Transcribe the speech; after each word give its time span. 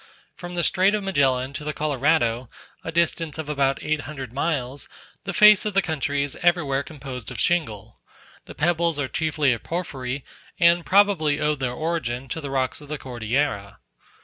From 0.35 0.55
the 0.55 0.63
Strait 0.63 0.95
of 0.95 1.03
Magellan 1.03 1.53
to 1.53 1.63
the 1.63 1.73
Colorado, 1.75 2.49
a 2.83 2.91
distance 2.91 3.37
of 3.37 3.47
about 3.47 3.77
eight 3.83 4.01
hundred 4.01 4.33
miles, 4.33 4.89
the 5.25 5.31
face 5.31 5.63
of 5.63 5.75
the 5.75 5.81
country 5.83 6.23
is 6.23 6.35
everywhere 6.41 6.81
composed 6.81 7.29
of 7.29 7.39
shingle: 7.39 7.99
the 8.45 8.55
pebbles 8.55 8.97
are 8.97 9.07
chiefly 9.07 9.53
of 9.53 9.61
porphyry, 9.61 10.25
and 10.59 10.87
probably 10.87 11.39
owe 11.39 11.53
their 11.53 11.71
origin 11.73 12.27
to 12.29 12.41
the 12.41 12.49
rocks 12.49 12.81
of 12.81 12.89
the 12.89 12.97
Cordillera. 12.97 13.77